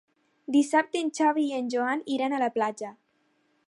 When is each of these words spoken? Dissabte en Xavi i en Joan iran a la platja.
Dissabte 0.55 0.99
en 1.05 1.13
Xavi 1.19 1.45
i 1.51 1.53
en 1.59 1.71
Joan 1.77 2.03
iran 2.17 2.37
a 2.39 2.43
la 2.47 2.53
platja. 2.61 2.95